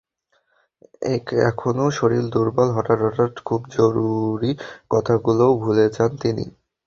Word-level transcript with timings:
এখনো 1.43 1.85
শরীর 1.91 2.23
দুর্বল, 2.33 2.67
হঠাৎ 2.73 2.99
হঠাৎ 3.01 3.33
খুব 3.45 3.61
জরুরি 3.71 4.51
কথাগুলোও 4.91 5.53
ভুলে 5.63 5.85
যান 5.89 6.11
তিনি। 6.21 6.45